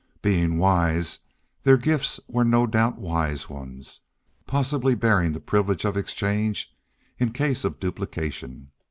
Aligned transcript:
Being 0.23 0.57
wise, 0.57 1.19
their 1.61 1.77
gifts 1.77 2.19
were 2.27 2.43
no 2.43 2.65
doubt 2.65 2.97
wise 2.97 3.47
ones, 3.51 4.01
possibly 4.47 4.95
bearing 4.95 5.33
the 5.33 5.39
privilege 5.39 5.85
of 5.85 5.95
exchange 5.95 6.75
in 7.19 7.31
case 7.31 7.63
of 7.63 7.79
duplication. 7.79 8.71